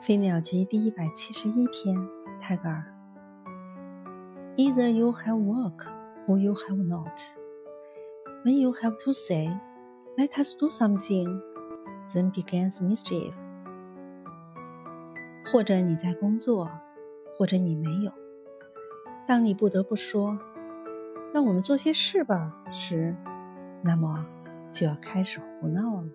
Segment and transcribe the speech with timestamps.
[0.00, 1.96] 飞鸟集第一百七十一篇
[2.38, 2.84] 泰戈尔
[4.56, 5.92] either you have work
[6.28, 7.20] or you have not
[8.44, 9.50] when you have to say
[10.16, 11.40] let us do something
[12.14, 13.32] then begins mischief
[15.44, 16.70] 或者你在工作
[17.36, 18.12] 或者你没有
[19.26, 20.38] 当你不得不说
[21.34, 23.16] 让我们做些事吧时
[23.82, 24.24] 那么
[24.70, 26.08] 就要开始胡闹了